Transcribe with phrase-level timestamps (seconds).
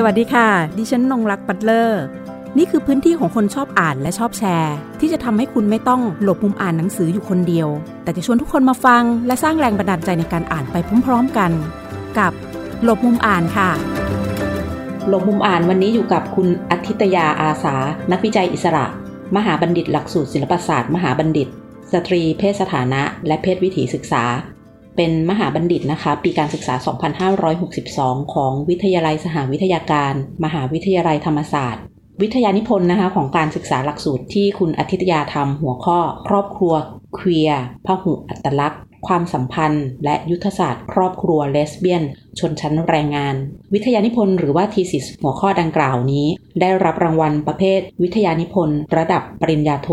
[0.00, 0.48] สวัสดีค่ะ
[0.78, 2.02] ดิฉันนงรักปัตเลอร์
[2.58, 7.68] นี่คือพื้นที่ของคนชอบอ่านและชอบแชร์ ที่จะทำให้คุณไม่ต้องหลบมุมอ่านหนังสืออยู่คนเดียว
[8.02, 11.50] แต่จะชวนทุกคนมาฟัง และสร้างแรงบันดาลใจในการอ่านไปพร้อมๆกัน
[12.18, 12.32] กับ
[12.84, 13.70] หลบมุมอ่านค่ะ
[15.08, 17.74] หลบมุมอ่านวันนี้อยู่กับคุณอาทิตยาอาสา
[18.12, 18.86] นักวิจัยอิสระ
[19.36, 21.48] มหาบัณฑิตหลักสูตรศิลปศาสตร์ มหาบัณฑิต
[21.92, 24.24] สตรี เพศสถานะ และเพศวิถีศึกษา
[24.98, 26.74] เป็นมหาบัณฑิตนะคะ ปีการศึกษา
[27.54, 31.82] 2562 ของวิทยาลัยสหวิทยาการ มหาวิทยาลัยธรรมศาสตร์
[32.22, 36.74] วิทยานิพนธ์นะคะของการศึกษาหลักสูตรที่คุณอาทิตยาทำหัวข้อ ครอบครัว
[37.14, 42.02] เคลียร์พหุอัตลักษณ์ ความสัมพันธ์ และยุทธศาสตร์ ครอบครัวเลสเบี้ยน
[42.38, 43.34] ชนชั้นแรงงาน
[43.74, 46.26] วิทยานิพนธ์หรือว่าทีสิสหัวข้อดังกล่าวนี้
[46.60, 49.90] ได้รับรางวัลประเภท วิทยานิพนธ์ ระดับปริญญาโท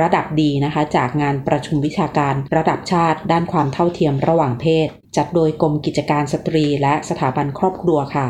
[0.00, 8.26] ระดับดีนะคะ จากงานประชุมวิชาการระดับชาติ ด้านความเท่าเทียมระหว่างเพศ จัดโดยกรมกิจการสตรี และสถาบันครอบครัวค่ะ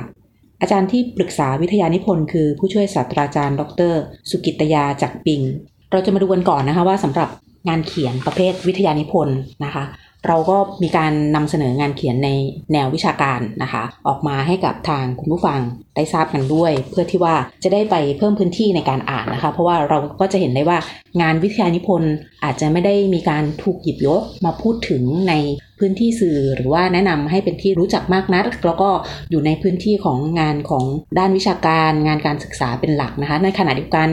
[0.60, 3.62] อาจารย์ที่ปรึกษาวิทยานิพนธ์คือผู้ช่วยศาสตราจารย์ ด
[3.92, 3.94] ร
[4.30, 5.42] สุกิตยาจักปิง
[5.90, 7.28] เราจะมาดูกันก่อนนะคะว่าสำหรับ
[7.68, 9.84] งานเขียนประเภทวิทยานิพนธ์นะคะ
[10.26, 12.30] เราก็มีการนำเสนองานเขียนใน
[12.72, 15.60] แนววิชาการนะคะ ออกมาให้กับทางคุณผู้ฟัง
[15.96, 20.78] ได้ทราบกันด้วย เพื่อที่ว่าจะได้ไปเพิ่มพื้นที่ในการอ่านนะคะ เพราะว่าเราก็จะเห็นได้ว่า
[21.20, 22.12] งานวิทยานิพนธ์
[22.44, 25.34] อาจจะไม่ได้มีการถูกหยิบยกมาพูดถึงใน
[25.78, 28.90] พื้นที่สื่อหรือว่าแนะนำให้เป็นที่รู้จักมากนัก แล้วก็
[29.30, 30.84] อยู่ในพื้นที่ของงานของ
[31.18, 34.08] ด้านวิชาการ งานการศึกษาเป็นหลักนะคะ ในขณะเดียวกัน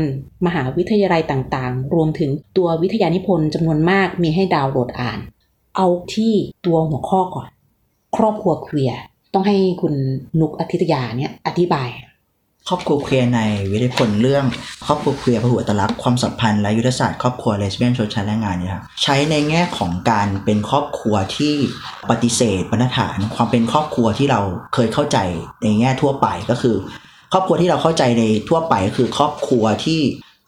[0.46, 5.20] มหาวิทยาลัยต่างๆ รวมถึงตัววิทยานิพนธ์จำนวนมากมีให้ดาวน์โหลดอ่าน
[5.76, 6.34] เอาที่
[6.66, 7.50] ตัวหัวข้อก่อน
[8.18, 9.00] ครอบครัวเคลียร์
[9.34, 9.94] ต้องให้คุณ
[10.40, 11.90] นุกอาทิตยาเนี่ยอธิบาย
[12.70, 13.42] ครอบครัวเคลียร์ใน
[13.72, 14.46] วิทยพลเรื่อง
[14.86, 21.54] ครอบครัวเคลียร์พหุอัตลักษณ์ความสัมพันธ์และยุทธศาสตร์ครอบครัวเลสเบี้ยนชนชั้นแรงงานเนี่ยครับใช้ในแง่ของการเป็นครอบครัวที่
[22.10, 24.42] ปฏิเสธบรรทัดฐาน ความเป็นครอบครัวที่เรา
[24.74, 25.18] เคยเข้าใจ
[25.64, 26.76] ในแง่ทั่วไปก็คือ
[27.34, 30.00] ครอบครัวที่เราเข้าใจในทั่วไปก็คือครอบครัวที่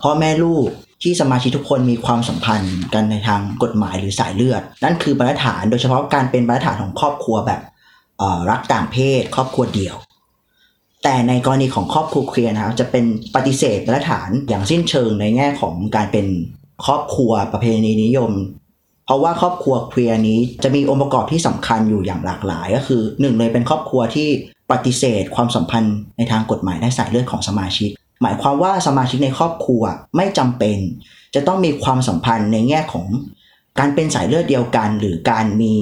[0.02, 0.68] พ่อแม่ลูก
[1.04, 7.62] ที่สมาชิกทุกคนมีความสัมพันธ์กันในทางกฎหมายหรือสายเลือด นั่นคือบรรทัดฐานโดยเฉพาะการเป็นบรรทัดฐานของครอบครัวแบบ
[8.50, 9.96] รักต่างเพศ ครอบครัวเดี่ยว
[11.04, 13.06] แต่ในกรณีของครอบครัวเคลียร์นะครับจะเป็น
[13.36, 16.28] ปฏิเสธมาตรฐานอย่างสิ้นเชิงในแง่ของการเป็น
[16.86, 18.32] ครอบครัวประเพณีนิยม
[19.06, 24.28] เพราะว่าครอบครัวเคลียร์นี้จะมีองค์ประกอบที่สำคัญอยู่อย่างหลากหลาย ก็คือหนึ่งเลยเป็นครอบครัวที่
[24.72, 27.90] ปฏิเสธความสัมพันธ์ในทางกฎหมายในสายเลือดของสมาชิก
[28.24, 29.84] หมายความว่าสมาชิกในครอบครัว
[30.16, 30.78] ไม่จำเป็น
[31.36, 33.06] จะต้องมีความสัมพันธ์ในแง่ของ
[33.80, 35.76] การเป็นสายเลือดเดียวกัน หรือการมี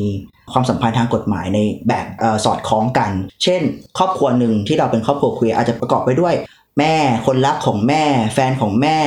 [0.51, 3.12] ความสัมพันธ์ทางกฎหมายในแบบออสอดคล้องกัน
[3.44, 3.62] เช่น
[3.97, 6.34] ครอบครัวหนึ่งที่เราเป็นครอบครัวคุยอาจจะประกอบไปด้วย
[6.80, 8.03] แม่คนรักของแม่
[8.34, 8.97] แฟนของแม่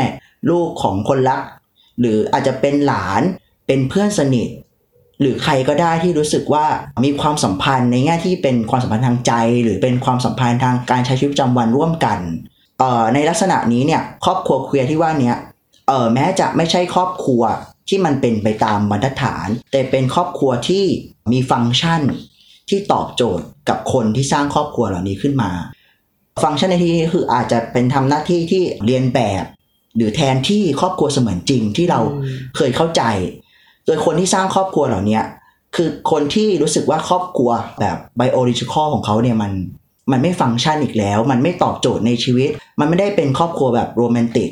[0.51, 1.41] ลูกของคนรัก
[2.01, 3.23] หรืออาจจะเป็นหลาน
[3.67, 4.49] เป็นเพื่อนสนิท
[5.21, 6.67] หรือใครก็ได้ที่รู้สึกว่า
[7.05, 12.19] มีความสัมพันธ์ในแง่ที่เป็นความสัมพันธ์ทางใจ หรือเป็นความสัมพันธ์ทางการใช้ชีวิตประจำวันร่วมกัน
[13.15, 15.33] ในลักษณะนี้เนี่ยครอบครัวเคลียร์ที่ว่านี้
[15.89, 17.43] เออแม้จะไม่ใช่ครอบครัว
[17.89, 20.85] ที่มันเป็นไปตามบรรทัดฐาน แต่เป็นครอบครัวที่
[21.33, 22.03] มีฟังก์ชัน
[22.69, 25.51] ที่ตอบโจทย์กับคนที่สร้างครอบครัวเหล่านี้ขึ้นมา
[26.43, 29.45] ฟังก์ชันในที่นี้คืออาจจะเป็นทำหน้าที่ที่เรียนแบบ
[29.97, 32.01] หรือแทนที่ครอบครัวเสมือนจริงที่เรา
[32.57, 33.03] เคยเข้าใจ
[33.87, 35.21] โดยคนที่สร้างครอบครัวเหล่านี้
[35.77, 39.53] คือคนที่รู้สึกว่าครอบครัวแบบไบโอริจิคอลของเขาเนี่ยมัน
[40.13, 42.51] มันไม่ฟังก์ชันอีกแล้ว มันไม่ตอบโจทย์ในชีวิต
[42.81, 44.51] มันไม่ได้เป็นครอบครัวแบบโรแมนติก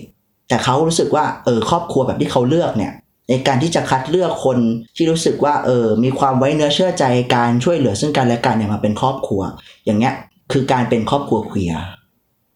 [0.49, 2.93] แต่เขารู้สึกว่าเออครอบครัวแบบที่เขาเลือกเนี่ย
[3.29, 4.59] ในการที่จะคัดเลือกคน
[4.97, 7.05] ที่รู้สึกว่าเออมีความไว้เนื้อเชื่อใจ
[7.35, 9.43] การช่วยเหลือซึ่งกันและกันเนี่ยมาเป็นครอบครัว
[9.85, 10.15] อย่างเงี้ย
[10.53, 11.73] คือการเป็นครอบครัวเคลีย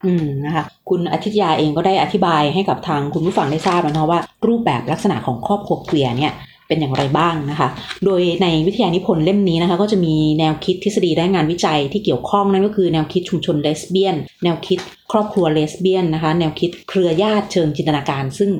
[0.05, 6.33] อืมนะคะคุณอาทิตยาเองก็ได้อธิบายให้กับทางคุณผู้ฟังได้ทราบแล้วนะว่า รูปแบบลักษณะของครอบครัวเคลียเนี่ย
[6.67, 7.67] เป็นอย่างไรบ้างนะคะ
[8.05, 14.79] โดยในวิทยานิพนธ์เล่มนี้นะคะ ก็จะมีแนวคิดทฤษฎีและงานวิจัยที่เกี่ยวข้องนั่นก็คือแนวคิดชุมชนเลสเบี้ยน แนวคิด
[15.11, 18.51] ครอบครัวเลสเบี้ยนนะคะ แนวคิดเครือญาติเชิงจินตนาการ ซึ่ง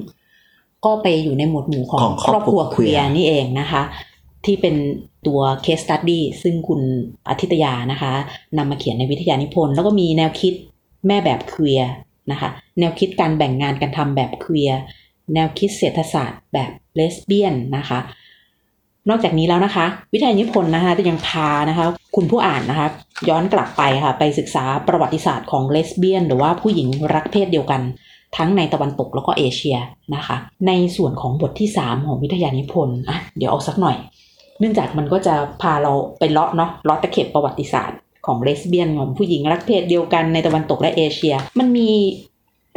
[0.85, 3.81] ก็ไปอยู่ในหมวดหมู่ของครอบครัวเคลียร์นี่เองนะคะ
[4.45, 4.75] ที่เป็น
[5.27, 6.81] ตัว case study ซึ่งคุณ
[7.30, 8.12] อาทิตยานะคะ
[8.57, 10.53] นำมาเขียนในวิทยานิพนธ์แล้วก็มีแนวคิด
[11.07, 11.89] แม่แบบเคลียร์
[12.31, 12.50] นะคะ
[12.80, 14.80] แนวคิดการแบ่งงานกันทำแบบเคลียร์
[15.33, 18.00] แนวคิดเศรษฐศาสตร์แบบเลสเบี้ยนนะคะ
[19.09, 21.85] นอกจากนี้แล้วนะคะ วิทยานิพนธ์นะคะจะยังพานะคะ
[22.15, 22.88] คุณผู้อ่านนะคะ
[23.29, 27.81] ย้อนกลับไปค่ะ ไปศึกษาประวัติศาสตร์ของเลสเบี้ยน หรือว่าผู้หญิงรักเพศเดียวกัน
[28.38, 29.77] ทั้งในตะวันตกแล้วก็เอเชีย
[30.15, 30.35] นะคะ
[30.68, 33.97] ในส่วนของบทที่ 3 ของวิทยานิพนธ์อะเดี๋ยวเอาสักหน่อย
[34.59, 41.89] เนื่องจากมันก็จะพาเราไปเลาะเนาะเลาะตะเข็บประวัติศาสตร์ของเลสเบี้ยนของผู้หญิงรักเพศเดียวกันในตะวันตกและเอเชีย มันมี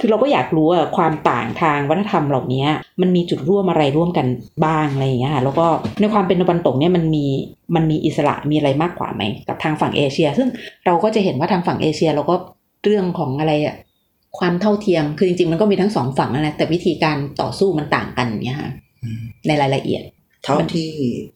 [0.01, 2.67] คือเราก็อยากรู้ว่าความต่างทางวัฒนธรรมเหล่านี้
[3.01, 4.27] มันมีจุดร่วมอะไรร่วมกัน
[4.65, 5.67] บ้างอะไรอย่างเงี้ยค่ะแล้วก็
[6.01, 7.27] ในความเป็นตะวันตกเนี่ยมันมี
[7.75, 10.49] มันมีอิสระมีอะไรมากกว่าไหมกับทางฝั่งเอเชีย ซึ่ง
[10.87, 12.35] เราก็จะเห็นว่าทางฝั่งเอเชียเราก็
[12.85, 13.77] เรื่องของอะไรอะ
[14.39, 18.71] ความเท่าเทียมคือจริงๆมันก็มีทั้งสองฝั่งนั่นแหละแต่วิธีการต่อสู้มันต่างกันอย่างเงี้ยค่ะ
[19.03, 20.03] อืมในรายละเอียด
[20.45, 20.91] เท่าที่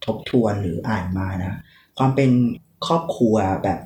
[0.04, 1.58] ทบทวนหรืออ่านมานะ
[1.98, 2.30] ความเป็น
[2.86, 3.78] ครอบครัวแบบ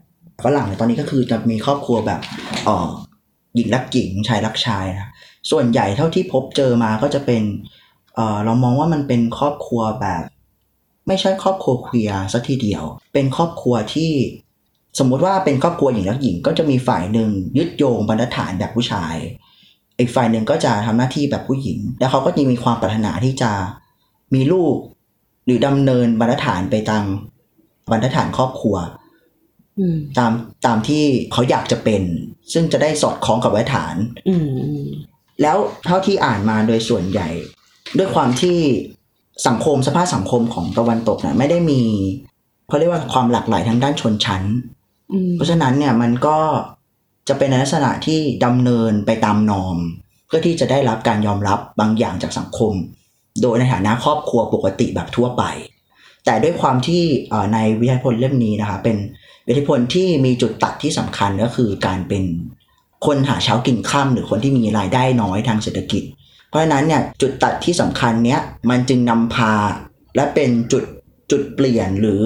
[0.45, 2.21] ฝรั่งเนี่ยตอนนี้ก็คือจะมีครอบครัวแบบ
[2.65, 2.89] เออ
[3.55, 5.11] หญิงรักหญิงชายรักชายนะ
[5.51, 7.43] ส่วนใหญ่เท่าที่พบเจอมาก็จะเป็น
[8.15, 10.23] เออเรามองว่ามันเป็นครอบครัวแบบ
[11.09, 14.13] ไม่ใช่ครอบครัวเคลียร์สัทีเดียว เป็นครอบครัวที่
[14.99, 19.15] สมมุติว่าเป็นครอบครัวหญิงรักหญิง ก็จะมีฝ่ายหนึ่งยึดโยงบรรทัดฐานแบบผู้ชาย
[19.99, 23.51] อีกฝ่ายหนึ่งก็จะทำหน้าที่แบบผู้หญิง แล้วเขาก็จะมีความปรารถนาที่จะ
[24.35, 24.77] มีลูก
[25.45, 27.05] หรือดำเนินบรรทัดฐานไปตาม
[27.91, 28.77] บรรทัดฐานครอบครัว
[30.19, 30.33] ตาม
[30.67, 32.03] ตามที่เขาอยากจะเป็น
[32.53, 33.97] ซึ่งจะได้สอดคล้องกับบรรทัดฐาน
[34.29, 34.87] อืมอืม
[35.43, 37.29] แล้วเท่าที่อ่านมาโดยส่วนใหญ่
[37.99, 38.59] ด้วยความที่
[39.47, 41.83] สังคมสภาพสังคมของตะวันตกเนี่ยไม่ได้มี
[42.69, 44.43] เขาเรียกว่าความหลากหลายทางด้านชนชั้น
[45.13, 46.39] อืมเพราะฉะนั้นเนี่ยมันก็
[47.29, 49.77] จะเป็นในลักษณะที่ดำเนินไปตามนอม
[50.27, 52.73] เพื่อที่จะได้รับการยอมรับบางอย่างจากสังคม
[53.43, 55.43] โดยในฐานะครอบครัวปกติแบบทั่วไป
[56.25, 58.97] แต่ด้วยความที่เอ่อในวิทยาพลเล่มนี้นะคะเป็น
[59.49, 62.25] วิทยาพลที่มีจุดตัดที่สำคัญก็คือการเป็น
[63.07, 66.03] คนหาเช้ากินข้ามหรือคนที่มีรายได้น้อยทางเศรษฐกิจ
[66.49, 68.41] เพราะฉะนั้นเนี่ยจุดตัดที่สำคัญเนี้ย
[68.71, 69.53] มันจึงนำพา
[70.17, 70.85] และเป็นจุด
[71.31, 72.23] จุดเปลี่ยนหรือ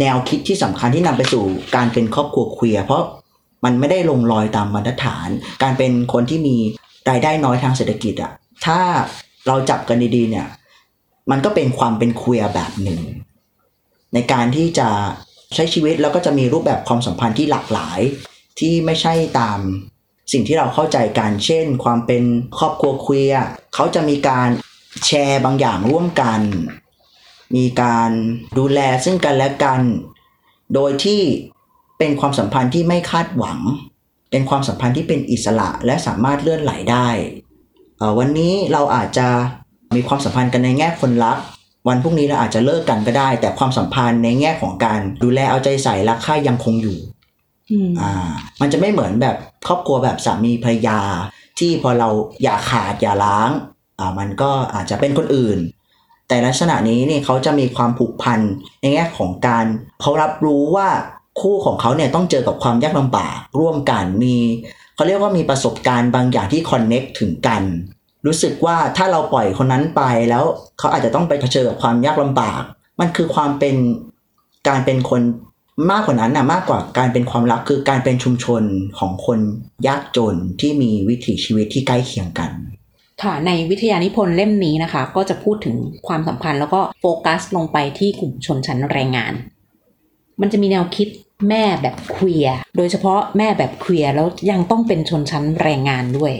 [0.00, 1.44] แนวคิดที่สำคัญที่นำไปสู่
[1.76, 3.02] การเป็นครอบครัวเคลียร์เพราะ
[3.64, 5.28] มันไม่ได้ลงรอยตามบรรทัดฐาน
[5.62, 6.56] การเป็นคนที่มี
[7.10, 8.32] รายได้น้อยทางเศรษฐกิจอะ
[8.66, 8.78] ถ้า
[9.46, 10.46] เราจับกันดีๆเนี่ย
[11.30, 13.00] มันก็เป็นความเป็นเคลียร์แบบหนึ่ง
[14.14, 14.88] ในการที่จะ
[15.54, 18.00] ใช้ชีวิตแล้วก็จะมีรูปแบบความสัมพันธ์ที่หลากหลาย
[18.58, 19.60] ที่ไม่ใช่ตาม
[20.32, 22.22] สิ่งที่เราเข้าใจกัน เช่น ความเป็น
[22.58, 23.34] ครอบครัวเคลีย
[23.74, 24.48] เขาจะมีการ
[25.06, 26.40] แชร์บางอย่างร่วมกัน
[27.56, 28.10] มีการ
[28.58, 29.80] ดูแลซึ่งกันและกัน
[30.74, 31.20] โดยที่
[31.98, 33.58] เป็นความสัมพันธ์ที่ไม่คาดหวัง
[34.30, 37.08] เป็นความสัมพันธ์ที่เป็นอิสระและสามารถเลื่อนไหลได้
[38.00, 39.28] อ่อวันนี้เราอาจจะ
[39.94, 41.38] มีความสัมพันธ์กันในแง่คนรัก
[41.88, 46.98] วันพรุ่งนี้เราอาจจะเลิกกันก็ได้ แต่ความสัมพันธ์ในแง่ของการดูแลเอาใจใส่รักใคร่ยังคงอยู่
[47.70, 48.12] อืมอ่า
[48.60, 49.36] มันจะไม่เหมือนแบบ
[49.66, 51.00] ครอบครัวแบบสามีภรรยา
[51.58, 52.08] ที่พอเรา
[52.42, 53.50] อย่าขาดอย่าล้าง
[53.98, 55.58] อ่า มันก็อาจจะเป็นคนอื่น
[56.28, 58.40] แต่ลักษณะนี้นี่เขาจะมีความผูกพัน
[58.80, 59.64] ในแง่ของการ
[60.00, 60.88] เขารับรู้ว่า
[61.40, 64.36] คู่ของเขาเนี่ยต้องเจอกับความยากลำบากร่วมกันมี
[64.94, 67.62] เขาเรียกว่ามีประสบการณ์บางอย่างที่คอนเน็กถึงกัน
[68.26, 70.44] รู้สึกว่าถ้าเราปล่อยคนนั้นไปแล้ว
[70.78, 72.62] เขาอาจจะต้องไปเผชิญกับความยากลำบาก
[73.00, 73.76] มันคือความเป็น
[74.68, 75.22] การเป็นคน
[75.90, 78.62] มากกว่านั้นนะมากกว่าการเป็นความรักคือการเป็นชุมชน
[78.98, 79.38] ของคน
[79.86, 82.50] ยากจนที่มีวิถีชีวิตที่ใกล้เคียงกัน
[83.22, 85.76] ค่ะในวิทยานิพนธ์เล่มนี้นะคะ ก็จะพูดถึง
[86.06, 89.32] ความสัมพันธ์แล้วก็โฟกัสลงไปที่กลุ่มชนชั้นแรงงาน
[90.40, 91.08] มันจะมีแนวคิด
[91.48, 96.32] แม่แบบเคลียโดยเฉพาะแม่แบบเคลียแล้วยังต้องเป็นชนชั้นแรงงานด้วย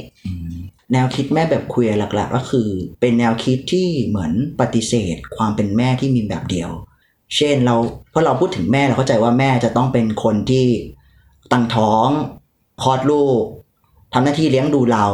[0.92, 2.68] แนวคิดแม่แบบคุยหลักๆ ก็คือ
[3.00, 6.70] เป็นแนวคิดที่เหมือนปฏิเสธ ความเป็นแม่ที่มีแบบเดียว
[7.36, 7.76] เช่นเรา
[8.12, 10.66] พราะเราพูดถึงแม่เราเข้าใจว่าแม่จะต้องเป็นคนที่
[11.52, 12.08] ตั้งท้อง
[12.82, 13.42] คลอดลูก
[14.12, 15.06] ทำหน้าที่เลี้ยงดูเรา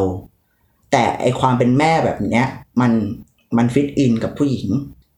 [0.93, 2.47] แต่ไอความเป็นแม่แบบเนี้ย
[2.81, 2.93] มัน
[3.57, 4.69] มันฟิตอินกับผู้หญิง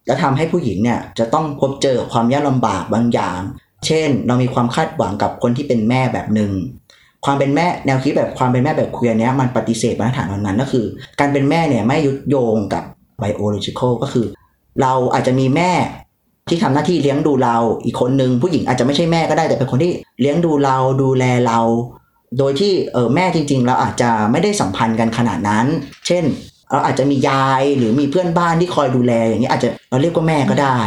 [0.06, 3.40] แล้วทำให้ผู้หญิงเนี่ยจะต้องพบเจอความยากลำบากบางอย่าง
[3.86, 6.52] เช่น เรามีความคาดหวังกับคนที่เป็นแม่แบบหนึ่ง
[7.24, 10.86] ความเป็นแม่แนวคิดแบบความเป็นแม่แบบเคลียร์เนี้ยมันปฏิเสธมาตรฐานนั้นก็คือ
[11.20, 12.82] การเป็นแม่เนี่ยไม่ยุดโยงกับ
[13.20, 14.26] biological ก็คือ
[14.82, 15.70] เราอาจจะมีแม่
[16.48, 21.60] ที่ทำหน้าที่เลี้ยงดูเราอีกคนนึงผู้หญิงอาจจะไม่ใช่แม่ก็ได้แต่เป็นคนที่เลี้ยงดูเราดูแลเรา
[22.38, 25.66] โดยที่เออแม่จริงๆ เราอาจจะไม่ได้สัมพันธ์กันขนาดนั้น
[26.06, 26.24] เช่น
[26.70, 30.80] เราอาจจะมียายหรือมีเพื่อนบ้านที่คอยดูแลอย่างนี้อาจจะเราเรียกว่าแม่ก็ได้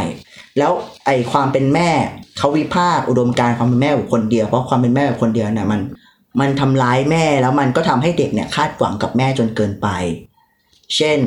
[0.58, 0.72] แล้ว
[1.06, 1.90] ไอความเป็นแม่
[2.38, 5.80] เขาวิพากษ์อุดมการณ์ความเป็นแม่แบบคนเดียวเพราะความเป็นแม่แบบคนเดียวเนี่ยมัน
[6.40, 9.88] มันทำร้ายแม่แล้วมันก็ทำให้เด็กเนี่ยคาดหวังกับแม่จนเกินไป
[10.96, 11.18] เช่น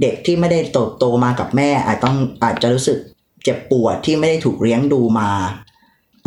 [0.00, 2.98] เด็กที่ไม่ได้โตโตมากับแม่อาจต้องอาจจะรู้สึก
[3.44, 5.30] เจ็บปวดที่ไม่ได้ถูกเลี้ยงดูมา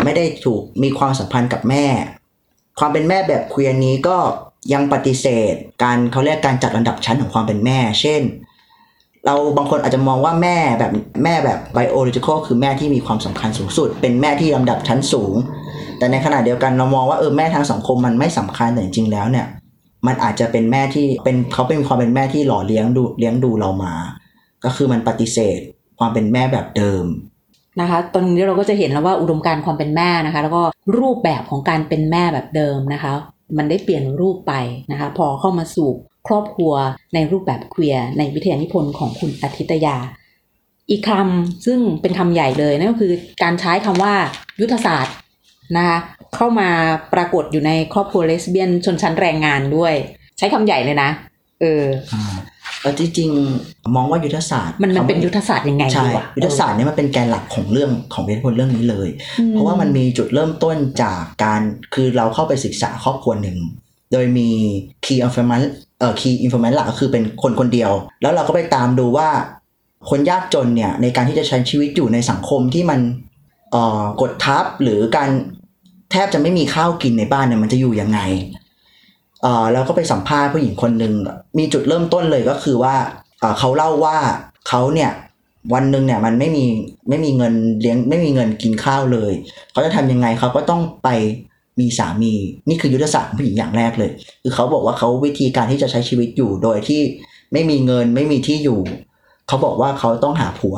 [0.05, 1.86] ไม่ได้ถูกมีความสัมพันธ์กับแม่
[2.79, 4.17] ความเป็นแม่แบบเคลียร์นี้ก็
[4.74, 8.21] ยังปฏิเสธ การเขาเรียกการจัดลำดับชั้นของความเป็นแม่ เช่น
[9.25, 10.91] เราบางคนอาจจะมองว่าแม่แบบ
[11.24, 15.36] แม่แบบ biological คือแม่ที่มีความสำคัญสูงสุด เป็นแม่ที่ลำดับชั้นสูง
[15.98, 19.46] แต่ในขณะเดียวกันเรามองว่าเออแม่ทางสังคมมันไม่สำคัญแต่จริงๆแล้วเนี่ย
[20.08, 23.94] มันอาจจะเป็นแม่ที่เป็นเขาเป็นความเป็นแม่ที่หล่อเลี้ยงดูเลี้ยงดูเรามา
[24.63, 25.60] ก็คือมันปฏิเสธ
[26.00, 27.06] ความเป็นแม่แบบเดิม
[27.82, 30.63] นะคะ ตอนนี้เราก็จะเห็นแล้วว่าอุดมการณ์ความเป็นแม่นะคะ แล้วก็
[30.98, 33.13] รูปแบบของการเป็นแม่แบบเดิมนะคะ
[33.58, 34.54] มันได้เปลี่ยนรูปไป
[34.92, 35.89] นะคะ พอเข้ามาสู่
[36.27, 36.74] ครอบครัว
[37.13, 39.98] ในรูปแบบเคลียร์ในวิทยานิพนธ์ของคุณอาทิตยา
[40.89, 43.13] อีกคำซึ่งเป็นคำใหญ่เลยนั่นก็คือ
[43.44, 44.13] การใช้คำว่า
[44.62, 45.16] ยุทธศาสตร์
[45.75, 45.97] นะคะ
[46.36, 46.69] เข้ามา
[47.13, 49.93] ปรากฏอยู่ในครอบครัวเลสเบี้ยนชนชั้นแรงงานด้วย
[50.38, 51.09] ใช้คำใหญ่เลยนะ
[51.62, 51.83] เออ
[52.13, 52.24] อ่า
[52.81, 59.09] เออจริงๆมองว่ายุทธศาสตร์มันมันขาเป็นยุทธศาสตร์ยังไงใช่ดีวะยุทธศาสตร์เนี่ยมันเป็นแกนหลักของเรื่องของเวทพลเรื่องนี้เลย
[59.39, 61.62] อืเพราะว่ามันมีจุดเริ่มต้นจากการ
[61.93, 63.57] คือเราเข้าไปศึกษาครอบครัวหนึ่ง
[64.12, 64.50] โดยมี
[65.05, 65.65] key informant
[66.00, 69.29] เอ่อ key informant หลักก็คือเป็นคนคนเดียว แล้วเราก็ไปตามดูว่า
[70.09, 73.00] คนยากจนเนี่ยในการที่จะใช้ชีวิตอยู่ในสังคมที่มัน
[73.71, 75.29] เอ่อกดทับหรือการ
[76.12, 78.20] แทบจะไม่มีข้าวกินในบ้านเนี่ยมันจะอยู่ยังไง
[79.42, 81.14] เอ่อเราก็ไปสัมภาษณ์ผู้หญิงคนหนึ่ง
[81.58, 82.96] มีจุดเริ่มต้นเลยก็คือว่า
[83.40, 84.18] เเขาเล่าว่า
[84.68, 85.12] เขาเนี่ย
[85.74, 86.66] วันหนึ่งเนี่ยมันไม่มี
[87.10, 89.34] ไม่มีเงินเลี้ยงไม่มีเงินกินข้าวเลย
[89.72, 91.10] เขาจะทำยังไงเขาก็ต้องไป
[91.80, 92.34] มีสามี
[92.70, 94.12] นี่คือยุทธศาสตร์ของผู้หญิงอย่างแรกเลย
[94.44, 97.02] คือเขาบอกว่าเขาวิธีการที่จะใช้ชีวิตอยู่โดยที่
[97.54, 98.80] ไม่มีเงินไม่มีที่อยู่
[99.48, 100.78] เขาบอกว่าเขาต้องหาผัว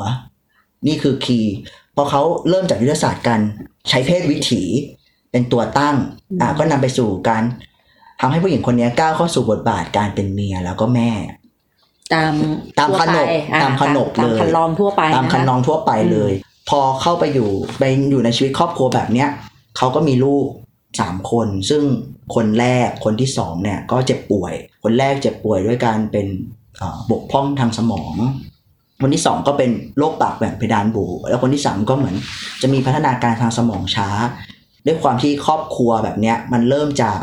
[0.86, 1.54] นี่คือคีย์
[1.96, 3.40] พอเขาเริ่มจากยุทธศาสตร์การ
[3.88, 4.62] ใช้เพศวิถี
[5.32, 5.96] เป็นตัวตั้ง
[6.40, 7.42] อ่าก็นำไปสู่การ
[8.20, 11.10] ทำให้ผู้หญิงคนนี้ก้าวเข้าสู่บทบาทการเป็นเมียแล้วก็แม่
[12.12, 12.32] ตาม
[12.78, 16.32] ตามทั่วขนบไปอ่ตามขนบตามเลยคันลองทั่วไปตามคันนองทั่วไปเลย
[16.70, 19.28] พอเข้าไปอยู่ไปอยู่ในชีวิตครอบครัวแบบเนี้ย
[19.76, 20.46] เขาก็มีลูก
[21.00, 21.82] สามคน ซึ่ง
[22.34, 26.26] คนแรกคนที่สองเนี่ย ก็เจ็บป่วย คนแรกเจ็บป่วยด้วยการเป็น
[26.78, 28.14] เอ่อบกพร่องทางสมอง
[29.00, 32.14] คนที่สองก็เป็นโรคปากแหว่งเพดานโหวแล้วคนที่สามก็เหมือน
[32.62, 34.08] จะมีพัฒนาการทางสมองช้า
[34.86, 37.20] ด้วยความที่ครอบครัวแบบเนี้ยมันเริ่มจาก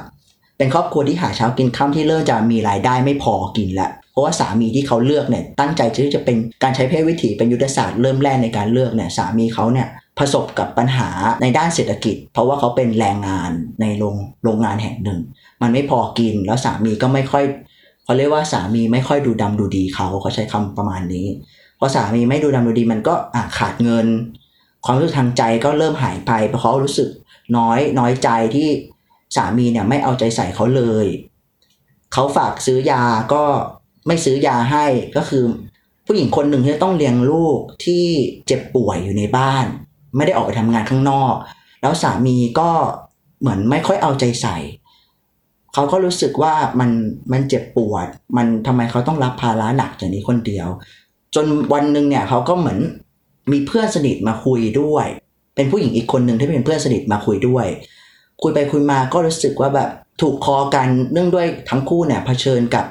[0.57, 9.87] เป็นครอบครัวที่หาเช้ากินค่ำที่เริ่มจะมีรายได้ไม่พอกินแล้วเพราะว่าสามีที่เขาเลือกเนี่ยตั้งใจที่จะเป็นการใช้เพศวิถีเป็นยุทธศาสตร์เริ่มแรกในการเลือกเนี่ยสามีเขาเนี่ย
[10.17, 11.09] ประสบกับปัญหา
[11.41, 15.19] ในด้านเศรษฐกิจ เพราะว่าเขาเป็นแรงงานในโรงโรงงานแห่งหนึ่ง
[15.61, 17.43] มันไม่พอกินแล้วสามีก็ไม่ค่อย
[18.03, 21.27] เขาเรียกว่าสามีไม่ค่อยดูดำดูดีเขาเขาใช้คำประมาณนี้
[21.79, 24.07] พอสามีไม่ดูดำดูดีมันก็อขาดเงิน
[24.85, 27.09] ความรู้สึกทางใจก็เริ่มหายไปเพราะเขารู้สึก
[27.57, 28.69] น้อยน้อยใจที่
[29.35, 31.07] สามีเนี่ยไม่เอาใจใส่เขาเลย
[32.13, 33.43] เขาฝากซื้อยาก็
[34.07, 34.85] ไม่ซื้อยาให้
[35.17, 35.43] ก็คือ
[36.05, 38.05] ผู้หญิงคนหนึ่งที่ต้องเลี้ยงลูกที่
[38.47, 39.65] เจ็บป่วยอยู่ในบ้าน
[40.15, 41.33] ไม่ได้ออกไปทำงานข้างนอก
[41.81, 42.69] แล้วสามีก็
[43.39, 44.57] เหมือนไม่ค่อยเอาใจใส่
[45.73, 46.89] เขาก็รู้สึกว่ามัน
[47.31, 50.67] มันเจ็บปวด มันทำไมเขาต้องรับภาระหนักอย่างนี้คนเดียว
[51.35, 52.79] จนวันหนึ่งเนี่ยเขาก็เหมือน
[53.51, 55.07] มีเพื่อนสนิทมาคุยด้วย
[55.57, 57.65] เป็นผู้หญิงอีกคนหนึ่งที่เป็นเพื่อนสนิทมาคุยด้วย
[58.41, 59.89] คุยไปคุยมาก็รู้สึกว่าแบบ
[60.21, 62.85] ถูกคอกันเนื่องด้วยทั้งคู่เนี่ยเผชิญกับ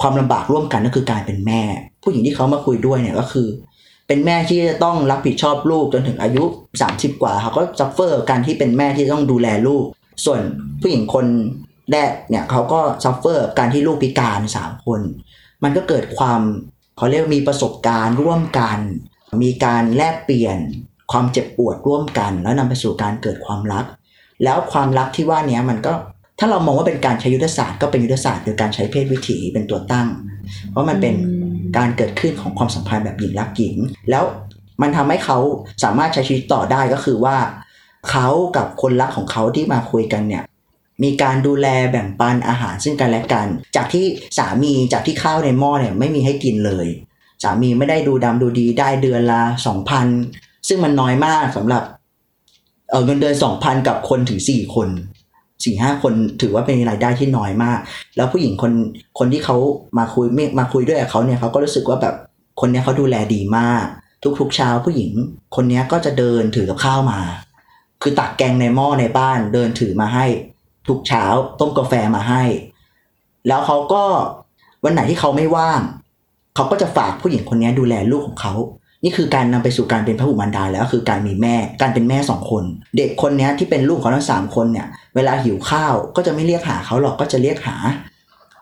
[0.00, 1.62] ความลำบากร่วมกันก็คือการเป็นแม่
[2.02, 3.48] ผู้หญิงที่เขามาคุยด้วยเนี่ยก็คือ
[4.08, 6.44] เป็นแม่ที่จะต้องรับผิดชอบลูกจนถึงอายุ
[6.82, 9.84] 30 กว่าเขาก็ suffer การที่เป็นแม่ที่ต้องดูแลลูก
[10.24, 10.40] ส่วน
[10.80, 11.26] ผู้หญิงคน
[11.92, 15.00] แรกเนี่ยเขาก็ suffer การที่ลูกพิการสามคน
[15.62, 16.40] มันก็เกิดความ
[16.96, 18.78] เขาเรียกว่ามีประสบการณ์ร่วมกัน
[19.42, 20.58] มีการแลกเปลี่ยน
[21.12, 23.84] ความเจ็บปวดร่วมกัน แล้วนำไปสู่การเกิดความรัก
[24.44, 25.92] แล้วความรักที่ว่าเนี้ยมันก็
[26.38, 30.08] ถ้าเรามองว่าเป็นการใช้ยุทธศาสตร์ก็เป็นยุทธศาสตร์โดยการใช้เพศวิถีเป็นตัวตั้ง
[30.70, 31.14] เพราะมันเป็น
[31.76, 33.76] การเกิดขึ้นของความสัมพันธ์แบบหญิงรักหญิง
[34.10, 34.24] แล้ว
[34.82, 35.38] มันทำให้เขา
[35.82, 37.36] สามารถใช้ชีวิตต่อได้ก็คือว่า
[38.10, 40.44] เขากับคนรักของเขาที่มาคุยกันเนี่ย
[41.02, 44.04] มีการดูแลแบ่งปันอาหารซึ่งกันและกัน จากที่
[44.38, 46.86] สามีจากที่ข้าวในหม้อเนี่ยไม่มีให้กินเลย
[47.42, 50.06] สามีไม่ได้ดูดำดูดีได้เดือนละสองพัน
[50.68, 51.82] ซึ่งมันน้อยมากสำหรับ
[52.90, 54.88] เเงินเดือนสองพันกับคนถึงสี่คน
[55.64, 57.78] สี่ห้าคนถือว่าเป็นรายได้ที่น้อยมาก
[58.16, 58.72] แล้วผู้หญิงคน
[59.18, 59.56] คนที่เขา
[59.98, 60.26] มาคุย
[60.58, 62.14] มาคุยด้วยกับเขาเนี่ยเขาก็รู้สึกว่าแบบ
[62.60, 63.84] คนนี้เขาดูแลดีมาก
[64.40, 65.10] ทุกๆเช้าผู้หญิง
[65.56, 67.20] คนนี้ก็จะเดินถือกับข้าวมา
[68.02, 70.26] คือตักแกงในหม้อในบ้านเดินถือมาให้
[70.88, 71.24] ทุกเช้า
[71.60, 72.44] ต้มกาแฟมาให้
[73.48, 74.04] แล้วเขาก็
[74.84, 75.80] วันไหนที่เขาไม่ว่าง
[76.54, 78.54] เขาก็จะฝากผู้หญิงคนนี้ดูแลลูกของเขา
[79.04, 82.64] นี่คือการนำไปสู่การเป็นพระบุมารดาแล้วคือการมีแม่ การเป็นแม่สองคน
[82.96, 87.76] เด็กคนนี้ที่เป็นลูกของทั้งสามคนเนี่ย เวลาหิวข้าวก็จะไม่เรียกหาเขาหรอกก็จะเรียกหา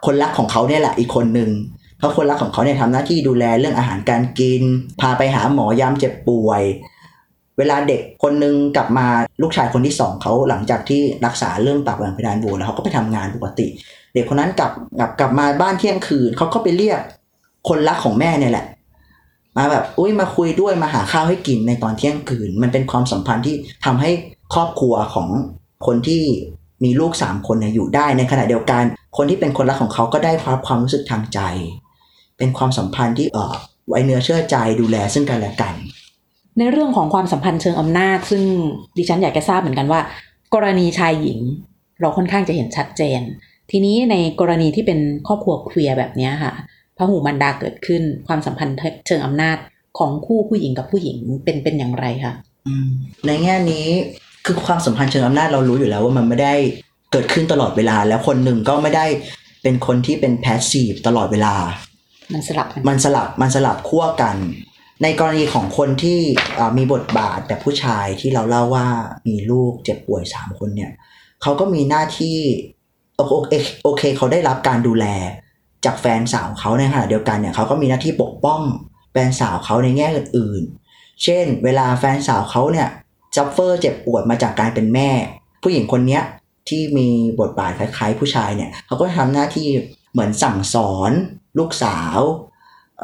[0.07, 1.51] คนรักของเขาเนี่ยแหละอีกคนหนึ่ง
[1.99, 4.63] เพราะคนรักของเขาเนี่ยทำหน้าที่ดูแลเรื่องอาหารการกิน
[5.01, 6.63] พาไปหาหมอยามเจ็บป่วย
[7.59, 9.07] เวลาเด็กคนนึงกลับมา
[9.43, 13.67] ลูกชายคนที่สองเขาหลังจากที่รักษาเรื่องปากแหว่งเพดานโหวแล้วเขาก็ไปทำงานปกติ
[14.15, 17.01] เด็กคนนั้นกลับกลับกลับมาบ้านเที่ยงคืนเขาก็ไปเรียก
[17.69, 18.67] คนรักของแม่เนี่ยแหละ
[19.61, 24.11] มาแบบอุ้ยมาคุยด้วยมาหาข้าวให้กินในตอนเที่ยงคืน มันเป็นความสัมพันธ์ที่ทำให้
[24.55, 25.29] ครอบครัวของ
[25.87, 26.23] คนที่
[26.85, 28.85] มีลูกสามคนเนี่ยอยู่ได้ในขณะเดียวกัน
[29.17, 31.41] คนที่เป็นคนรักของเขาก็ได้ความความรู้สึกทางใจ
[32.39, 33.55] เป็นความสัมพันธ์ที่เออ
[33.89, 35.75] ไว้เนื้อเชื่อใจดูแลซึ่งกันและกัน
[36.59, 38.43] ในเรื่องของความสัมพันธ์เชิงอำนาจ ซึ่ง
[38.97, 40.01] ดิฉันอยากจะทราบเหมือนกันว่า
[40.55, 41.39] กรณีชายหญิง
[42.01, 43.21] เราค่อนข้างจะเห็นชัดเจน
[43.71, 46.53] ทีนี้ในกรณีที่เป็นครอบครัวเคลียร์แบบนี้ค่ะ
[47.01, 48.77] พระหูมันดาเกิดขึ้น ความสัมพันธ์
[49.07, 49.57] เชิงอำนาจ
[49.99, 52.35] ของคู่ผู้หญิงกับผู้หญิงเป็นเป็นอย่างไรคะ
[52.67, 52.89] อืม
[53.27, 53.87] ในแง่นี้
[54.47, 56.55] คือความสัมพันธ์เชิงอำนาจเรารู้อยู่แล้วว่ามันไม่ได้
[57.13, 59.07] เกิดขึ้นตลอดเวลา แล้วคนหนึ่งก็ไม่ได้
[59.63, 61.55] เป็นคนที่เป็นแพสซีฟตลอดเวลา
[62.33, 64.37] มันสลับกันมันสลับมันสลับขั้วกัน
[65.03, 66.19] ในกรณีของคนที่
[66.59, 68.87] อ่ามีบทบาทแบบผู้ชายที่เราเล่าว่า
[69.27, 70.93] มีลูกเจ็บป่วยสามคนเนี่ย
[71.43, 72.37] เขาก็มีหน้าที่
[73.17, 73.53] โอโอเค
[73.85, 75.07] โอเคเขาได้รับการดูแล
[75.85, 78.61] จากแฟนสาวเขาในขณะเดียวกันเนี่ยเขาก็มีหน้าที่ปกป้อง
[79.13, 82.89] แฟนสาวเขาในแง่อื่นๆ เช่น เวลาแฟนสาวเขาเนี่ย
[83.35, 85.11] suffer เจ็บปวดมาจากการเป็นแม่
[85.63, 86.23] ผู้หญิงคนเนี้ย
[86.69, 87.09] ที่มี
[87.41, 89.69] บทบาทคล้ายๆ ผู้ชายเนี่ยเขาก็ทำหน้าที่
[90.13, 91.13] เหมือนสั่งสอน
[91.59, 92.19] ลูกสาว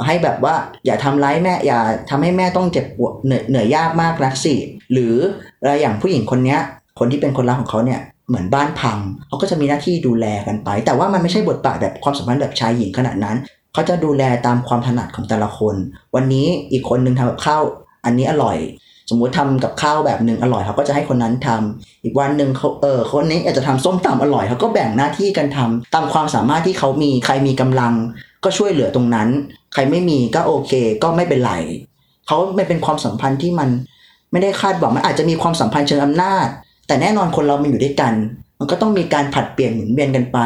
[0.07, 0.55] ให้แบบว่า
[0.87, 1.81] อย่าทำร้ายแม่อย่า
[2.11, 4.55] ทำให้แม่ต้องเจ็บปวดเหนื่อยเหนื่อยยากมากนักสิ
[4.93, 5.15] หรือ
[5.61, 6.61] อะไรอย่างผู้หญิงคนเนี้ย
[6.99, 13.37] คนที่เป็นคนรักของเขาเนี่ย เหมือนบ้านพังเขาก็จะมีหน้าที่ดูแลกันไป แต่ว่ามันไม่ใช่บทบาทแบบความสัมพันธ์แบบชายหญิงขนาดนั้น
[13.73, 15.75] เขาจะดูแลตามความถนัดของแต่ละคน
[16.15, 17.63] วันนี้อีกคนนึงทำกับข้าว
[18.05, 18.59] อันนี้อร่อย
[19.11, 27.95] สมมุติทำกับข้าวแบบหนึ่งอร่อยเขาก็จะให้คนนั้นทำอีกวันหนึ่งเขาเออคนนี้อาจจะทำส้มตำอร่อยเขาก็แบ่งหน้าที่กันทำตามความสามารถที่เขามีใครมีกำลัง
[28.45, 29.29] ก็ช่วยเหลือตรงนั้น
[29.73, 31.53] ใครไม่มีก็โอเค ก็ไม่เป็นไร
[32.27, 33.69] เขาไม่เป็นความสัมพันธ์ที่มัน
[34.33, 36.47] ไม่ได้คาดหวังมันอาจจะมีความสัมพันธ์เชิงอำนาจ
[36.87, 38.15] แต่แน่นอนคนเรามันอยู่ด้วยกัน
[38.59, 40.39] มันก็ต้องมีการผัดเปลี่ยนหมุนเวียนกันไป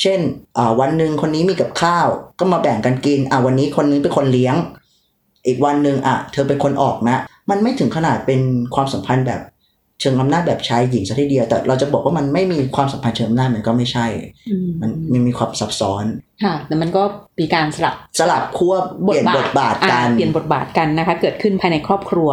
[0.00, 0.20] เช่น
[0.56, 2.06] อ่าวันหนึ่งคนนี้มีกับข้าว
[2.38, 4.54] ก็มาแบ่งกันกินอ่าวันนี้คนนึงเป็นคนเลี้ยง
[5.46, 7.18] อีกวันหนึ่งอะ เธอเป็นคนออกนะ
[7.50, 8.40] มันไม่ถึงขนาดเป็น
[8.74, 9.40] ความสัมพันธ์แบบ
[10.00, 14.06] เชิงอำนาจแบบชายหญิงซะทีเดียว แต่เราจะบอกว่ามันไม่มีความสัมพันธ์เชิงอำนาจมันก็ไม่ใช่
[14.48, 16.04] อืมมันมันมีความซับซ้อน
[16.44, 17.02] ค่ะ แต่มันก็
[17.40, 22.30] มีการสลับ สลับขั้วเปลี่ยนบทบาทกันอ่เปลี่ยนบทบาทกันนะคะ เกิดขึ้นภายในครอบครัว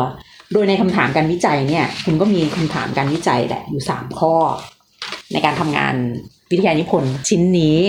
[0.53, 4.33] โดยในคำถามการวิจัยเนี่ย คุณก็มีคำถามการวิจัยแหละอยู่สามข้อ
[5.31, 5.95] ในการทำงาน
[6.51, 7.79] วิทยานิพนธ์ชิ้นนี้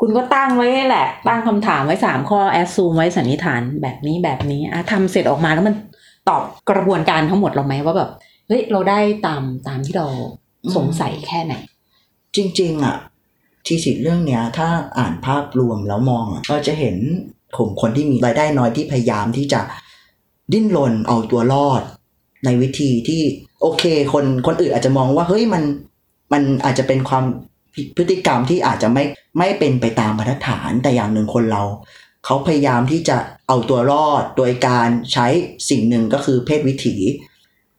[0.00, 5.74] คุณก็ตั้งไว้แหละ ตั้งคำถามไว้สามข้อแอดซูมไว้สันนิษฐานแบบนี้แบบนี้อะทำเสร็จออกมาแล้วมัน
[6.28, 8.10] ตอบกระบวนการทั้งหมดเราไหมว่าแบบ
[8.48, 10.06] เฮ้ยเราได้ตามตามที่เรา
[10.76, 11.54] สงสัยแค่ไหน
[12.36, 12.96] จริง ๆอะ
[13.66, 16.96] ทีสิทธิ์เรื่องเนี้ย ถ้าอ่านภาพรวมแล้วมองอะก็จะเห็น
[17.56, 19.60] กลุ่มคนที่มีรายได้น้อยที่พยายามที่จะ
[20.52, 21.82] ดิ้นรนเอาตัวรอด
[22.44, 23.22] ในวิธีที่
[23.60, 25.62] โอเค คนคนอื่นอาจจะมองว่าเฮ้ยมัน
[26.32, 27.24] มันอาจจะเป็นความ
[27.96, 29.04] พฤติกรรมที่อาจจะไม่
[29.38, 31.62] ไม่เป็นไปตามมาตรฐานแต่อย่างหนึ่งคนเรา
[32.24, 33.16] เขาพยายามที่จะ
[33.48, 35.26] เอาตัวรอดโดยการใช้
[35.68, 36.96] สิ่งหนึ่งก็คือเพศวิถี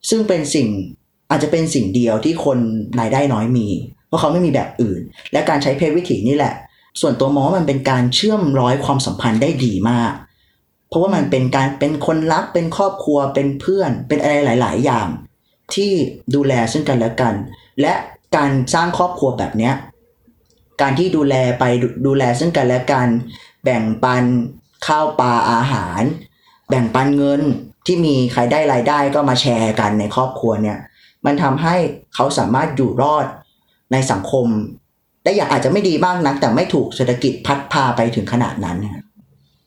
[0.09, 0.67] ซึ่งเป็นสิ่ง
[1.29, 2.59] อาจจะเป็นสิ่งเดียวที่คน
[2.99, 3.67] รายได้น้อยมี
[4.07, 6.53] เพราะเขาไม่มีแบบอื่น และการใช้เพศวิถีนี่แหละ
[7.01, 10.13] ส่วนตัวมองว่ามันเป็นการเชื่อมร้อยความสัมพันธ์ได้ดีมาก
[10.91, 15.07] เพราะว่ามันเป็นการเป็นคนรักเป็นครอบครัวเป็นเพื่อน เป็นอะไรหลาย ๆ อย่าง
[15.73, 15.91] ที่
[16.35, 17.33] ดูแลซึ่งกันและกัน
[17.81, 17.93] และ
[18.35, 19.73] การสร้างครอบครัวแบบเนี้ย
[20.81, 23.07] การที่ดูแลไปดูดูแลซึ่งกันและกัน
[23.63, 24.23] แบ่งปัน
[24.87, 26.01] ข้าวปลาอาหาร
[26.69, 27.41] แบ่งปันเงิน
[27.85, 30.77] ที่มีใครได้รายได้ก็มาแชร์กันในครอบครัวเนี่ย
[31.25, 31.75] มันทำให้
[32.15, 33.25] เขาสามารถอยู่รอด
[33.91, 34.45] ในสังคม
[35.23, 39.03] ได้อย่างอาจจะไม่ดีมากนัก แต่ไม่ถูกเศรษฐกิจพัดพาไปถึงขนาดนั้นนะ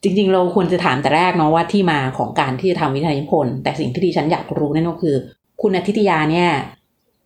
[0.05, 5.17] จริง ๆ เราควรจะถามแต่แรกเนาะว่าที่มาของการที่จะทำวิทยานิพนธ์แต่สิ่งที่ดิฉันอยากรู้นั่นก็คือ
[5.63, 6.51] คุณอาทิตยาเนี่ย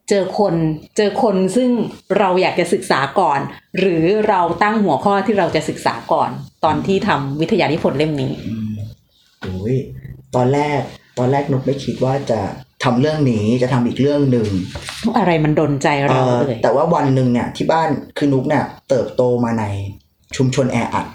[0.09, 0.55] เจอคน
[0.97, 1.71] เจอคนซึ่ง
[2.19, 3.41] เราอยากจะศึกษาก่อน
[3.79, 6.31] หรือเราตั้งหัวข้อที่เราจะศึกษาก่อน
[6.65, 8.77] ตอนที่ทำวิทยานิพนธ์เล่มนี้อืม
[9.41, 9.77] โอ้ย
[10.35, 10.81] ตอนแรก
[11.19, 12.41] ตอนแรกนุกไม่คิดว่าจะ
[12.85, 14.47] ทำเรื่องนี้จะทำอีกเรื่องหนึ่ง
[15.19, 17.89] อะไรมันดนใจเราเอ่อเลยแต่ว่าวันหนึ่งเนี่ยที่บ้าน
[18.19, 19.65] คือนุกเนี่ยเติบโตมาใน
[20.37, 21.07] ชุมชนแออัด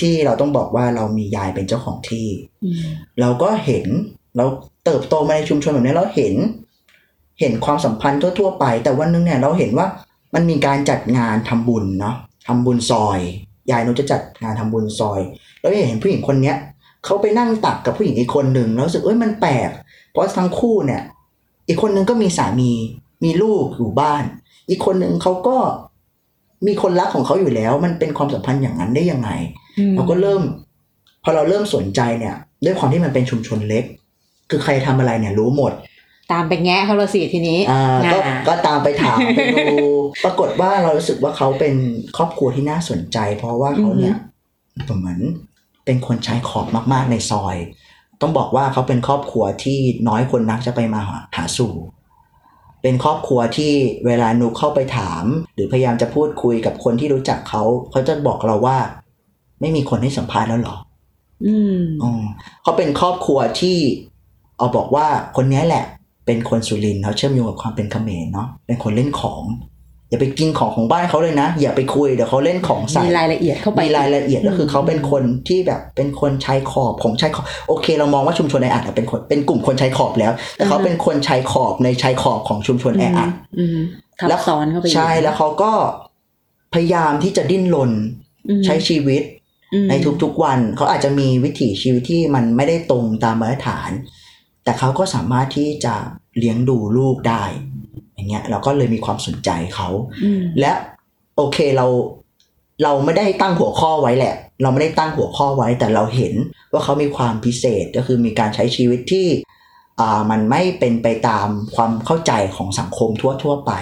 [0.00, 2.28] ที่เราต้องบอกว่าเรามียายเป็นเจ้าของที่
[2.64, 2.74] อืม
[3.20, 3.86] เราก็เห็น
[4.36, 4.44] เรา
[4.84, 6.34] เติบโตมาในชุมชนแบบนี้เราเห็น
[7.40, 9.86] เห็นความสัมพันธ์ทั่ว ๆ ไป แต่วันหนึงเนี่ยเราเห็นว่า
[10.34, 13.20] มันมีการจัดงานทำบุญเนาะทำบุญซอย
[13.70, 15.20] ยายนุจะจัดงานทำบุญซอย
[15.60, 16.56] แล้วเห็นผู้หญิงคนเนี้ย
[17.04, 19.70] เขาไปนั่งตักกับผู้หญิงอีกคนหนึ่งแล้วรู้สึกเอ้ยมันแปลก
[20.10, 21.02] เพราะทั้งคู่เนี่ย
[21.68, 22.72] อีกคนนึงก็มีสามี
[23.24, 24.22] มีลูกอยู่บ้าน
[24.68, 25.56] อีกคนนึงเขาก็
[26.66, 29.30] มีคนรักของเขาอยู่แล้ว มันเป็นความสัมพันธ์อย่างนั้นได้ยังไง
[29.94, 30.42] เราก็เริ่ม
[31.24, 33.84] พอเราเริ่มสนใจเนี่ย ด้วยความที่มันเป็นชุมชนเล็ก
[34.50, 35.72] คือใครทำอะไรเนี่ยรู้หมด
[36.32, 39.76] ตามไปแงะเขาละสิทีนี้อ่าก็อ่าก็ตามไปถามไปดู
[40.24, 41.74] ปรากฏว่าเรารู้สึกว่าเขาเป็น
[42.16, 44.16] ครอบครัวที่น่าสนใจ เพราะว่าเขาเนี่ย
[44.98, 45.20] เหมือน
[45.84, 47.56] เป็นคนใช้ขอบมาก ๆ ในซอย
[48.20, 51.72] ต้องบอกว่าเขาเป็นครอบครัวที่น้อยคนนักจะไปมาหาหาสู่
[52.82, 53.72] เป็นครอบครัวที่
[54.06, 58.78] เวลานุกเข้าไปถาม หรือพยายามจะพูดคุยกับคนที่รู้จักเขาเขาจะบอกเราว่า
[59.60, 60.76] ไม่มีคนให้สัมภาษณ์แล้วเหรอ
[61.46, 62.12] อืมอ๋อ
[62.62, 63.78] เขาเป็นครอบครัวที่
[64.58, 65.84] เอาบอกว่าคนนี้แหละ
[66.26, 69.42] เป็นคนสุรินทร์เขาเชื่อมโยงกับความเป็นเขมรเนาะเป็นคนเล่นของ
[70.12, 83.78] อย่าไปกินของของบ้านเขาเลยนะ อย่าไปคุยเดี๋ยวเขาเล่นของใส่มีรายละเอียดเข้าไปมีรายละเอียดก็คือเขาเป็นคนที่แบบเป็นคนชายขอบของชายขอบโอเค เรามองว่าชุมชนแออัดเป็นคนเป็นกลุ่มคนชายขอบแล้ว แต่เขาเป็นคนชายขอบในชายขอบของชุมชนแออัดอืม
[84.18, 85.72] ทับแล้วซ้อนเข้าไปอยู่ใช่แล้วเขาก็
[86.74, 87.92] พยายามที่จะดิ้นรน
[88.48, 89.22] อืมใช้ชีวิต
[89.74, 93.90] อืมในทุกๆวัน เขาอาจจะมีวิถีชีวิตที่มันไม่ได้ตรงตามมาตรฐาน
[94.64, 95.94] แต่เขาก็สามารถที่จะ
[96.38, 97.44] เลี้ยงดูลูกได้
[98.22, 99.88] อย่างเงี้ยเราก็เลยมีความสนใจเขา
[100.24, 100.72] อืมและ
[101.36, 101.86] โอเคเรา
[102.82, 106.34] เราไม่ได้ตั้งหัวข้อไว้แหละ เราไม่ได้ตั้งหัวข้อไว้แต่เราเห็น
[106.72, 109.26] ว่าเขามีความพิเศษก็คือมีการใช้ชีวิตที่
[110.00, 113.10] อ่ามันไม่เป็นไปตามความเข้าใจของสังคม
[113.42, 113.72] ทั่วๆไป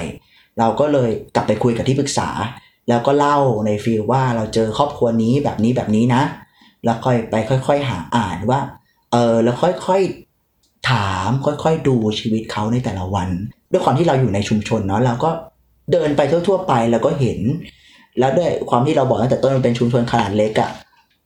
[0.58, 2.28] เราก็เลยกลับไปคุยกับที่ปรึกษา
[2.88, 6.22] แล้วก็เล่าในฟีลว่าเราเจอครอบครัวนี้แบบนี้แบบนี้นะ
[6.84, 8.60] แล้วค่อยไปค่อย ๆ หาอ่านว่า
[9.12, 13.28] เออแล้วค่อยๆถามค่อยๆดูชีวิตเขาในแต่ละวัน
[13.72, 15.30] ด้วยความที่เราอยู่ในชุมชนเนาะเราก็
[15.92, 17.40] เดินไปทั่ว ๆ ไปแล้วก็เห็น
[18.18, 20.70] แล้วด้วยความที่เราบอกตั้งแต่ต้นมันเป็นชุมชนขนาดเล็กอะ่ะ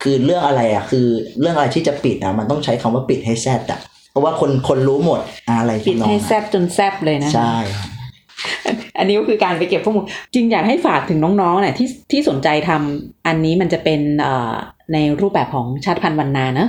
[0.03, 1.07] คือเรื่องอะไรอะ่ะคือ
[1.41, 3.81] เรื่องอะไรที่จะปิดอะมันต้องใช้คำว่าปิดให้แซดอะ
[4.11, 5.21] เพราะว่าคนคนรู้หมด
[5.61, 7.89] อะไรปิดทำนองให้นั้นแซบจนแซบเลยนะใช่ครับ
[8.99, 10.05] อันนี้ก็คือการไปเก็บข้อมูล
[10.35, 14.55] จริงอยากให้ฝากถึงน้องๆเนี่ยที่ที่สนใจทำอันนี้มันจะเป็นเอ่อ
[14.93, 16.69] ในรูปแบบของชาติพันธุ์วันนาเนอะ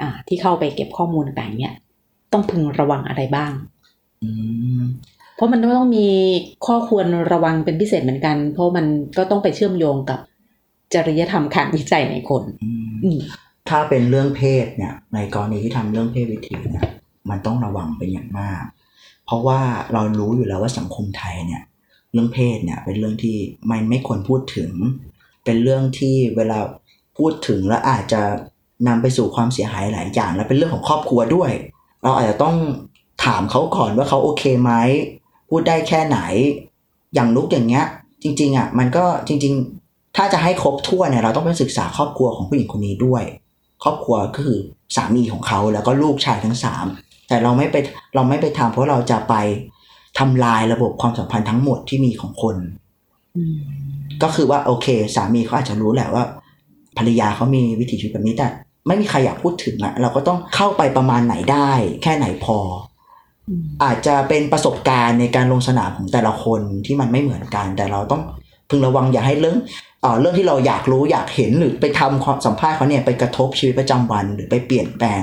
[0.00, 1.74] อ่า ที่เข้าไปเก็บข้อมูลต่างๆเนี่ย
[2.32, 3.52] ต้องพึงระวังอะไรบ้าง
[4.22, 4.30] อื
[4.80, 4.82] ม
[5.38, 6.08] เพราะมันต้องมี
[6.66, 8.86] ข้อควรระวังเป็นพิเศษเหมือนกัน เพราะมัน
[9.18, 10.20] ก็ต้องไปเชื่อมโยงกับ
[10.94, 13.18] จริยธรรมการวิจัยในคนอืมอืม
[13.68, 16.84] ถ้าเป็นเรื่องเพศเนี่ย ในกรณีที่ทำเรื่องเพศวิถีเนี่ย
[17.30, 18.62] มันต้องระวังเป็นอย่างมาก
[19.26, 19.60] เพราะว่า
[19.92, 21.62] เรารู้อยู่แล้วว่าสังคมไทยเนี่ย
[22.12, 23.36] เรื่องเพศเนี่ยเป็นเรื่องที่
[23.70, 24.72] มันไม่ควรพูดถึง
[25.44, 26.58] เป็นเรื่องที่เวลา
[27.18, 28.22] พูดถึงแล้วอาจจะ
[28.88, 31.50] นำไปสู่ความเสียหายหลายอย่าง และเป็นเรื่องของครอบครัวด้วย
[32.02, 32.56] เราอาจจะต้อง
[33.24, 34.72] ถามเขาก่อนว่าเขาโอเคไหม
[35.48, 36.18] พูดได้แค่ไหน
[37.14, 37.86] อย่างลุกอย่างเงี้ย
[38.22, 43.22] จริง ๆอะมันก็จริง ๆ ถ้าจะให้ครบถ้วนเนี่ยเราต้องไปศึกษาครอบครัวของผู้หญิงคนนี้ด้วย
[43.84, 44.58] ครอบครัวก็คือ
[44.96, 46.86] สามีของเขาแล้วก็ลูกชายทั้งสาม
[47.28, 47.76] แต่เราไม่ไป
[48.14, 49.34] เราไม่ไปทำเพราะเราจะไป
[50.18, 52.56] ทำลายระบบความสัมพันธ์ทั้งหมดที่มีของคน
[53.36, 53.58] อืม
[54.22, 56.24] ก็คือว่าโอเค สามีเขาอาจจะรู้แหละว่า
[56.98, 58.48] ภรรยาเขามีวิถีชีวิตแบบนี้แต่
[58.86, 61.70] ไม่มีใครอยากพูดถึงอะเราก็ต้องเข้าไปประมาณไหนได้
[62.02, 62.58] แค่ไหนพอ
[63.48, 68.22] อืมอาจจะเป็นประสบการณ์ในการลงสนามของแต่ละคนที่มันไม่เหมือนกัน แต่เราต้อง
[68.70, 69.56] พึงระวังอย่าให้เรื่อง
[70.02, 75.22] เอ่อเรื่องที่เราอยากรู้อยากเห็นหรือไปทำความสัมภาษณ์เขาเนี่ยไปกระทบชีวิตประจำวัน หรือไปเปลี่ยนแปลง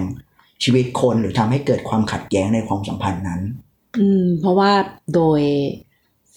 [0.64, 3.42] ชีวิตคนหรือทำให้เกิดความขัดแย้งในความสัมพันธ์นั้น
[4.00, 4.72] อืม เพราะว่า
[5.16, 5.42] โดย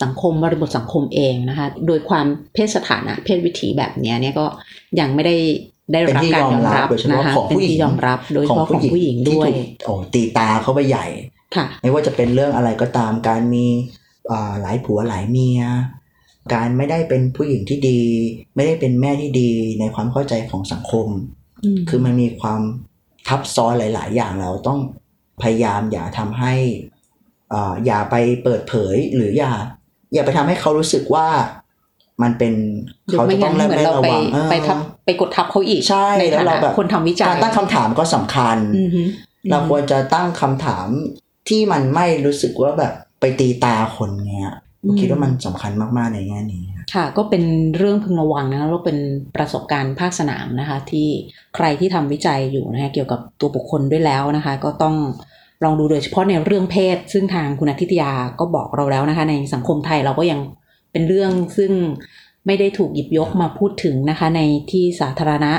[0.03, 4.46] สังคมบริบทสังคมเองนะคะ โดยความเพศสถานะ เพศวิถีแบบเนี้ยเนี่ยก็
[5.01, 5.37] ยังไม่ได้
[5.92, 11.07] ได้รับการยอมรับเป็นที่ยอมรับโดยเฉพาะนะคะของเป็นผู้หญิงที่ยอมรับโดยเฉพาะของผู้หญิงที่ด้วยถูกโอ้ตีตาเขาไปใหญ่
[11.56, 13.66] ค่ะ ไม่ว่าจะเป็นเรื่องอะไรก็ตามการมี
[14.30, 15.61] อ่าหลายผัวหลายเมีย
[16.54, 18.00] การไม่ได้เป็นผู้หญิงที่ดี
[18.54, 21.06] ไม่ได้เป็นแม่ที่ดีในความเข้าใจของสังคม
[21.64, 22.61] อืมคือมันมีความ
[23.28, 24.78] ทับซ้อนหลาย ๆ อย่างเราต้อง
[25.42, 26.54] พยายามอย่าทำให้
[27.52, 29.52] อ่าอย่าไปเปิดเผยหรืออย่า
[30.14, 31.28] อย่าไปทำให้เขารู้สึกว่า
[32.22, 32.54] มันเป็น
[33.06, 39.02] หรือเขาไม่จะต้งั้อนงระเหมือนมัดเราระไปวังเออไปทับไปกดทับเขาอีกใช่ในแล้วฐาเรานะแบบคนทำวิจัยการตั้งคำถามก็สำคัญอือฮึ
[39.50, 40.88] เราควรจะตั้งคำถาม
[41.48, 46.62] ที่มันไม่รู้สึกว่าแบบไปตีตาคนเงี้ยผมคิดว่ามันสำคัญมากๆในแง่นี้
[46.94, 47.44] ค่ะ ก็เป็น
[47.76, 48.98] เรื่องพึงระวังนะแล้วเป็น
[49.37, 51.08] ประสบการณ์ภาคสนามนะคะ ที่
[51.54, 54.96] ใครที่ทำวิจัยอยู่นะคะเกี่ยวกับตัวบุคคลด้วยแล้วนะคะ ก็ต้อง
[55.64, 60.40] ลองดูโดยเฉพาะในเรื่องเพศ ซึ่งทางคุณอาทิตยาก็บอกเราแล้วนะคะ ในสังคมไทยเราก็ยัง
[60.92, 61.72] เป็นเรื่องซึ่ง
[62.46, 65.52] ไม่ได้ถูกหยิบยกมาพูดถึงนะคะ ในที่สาธารณะ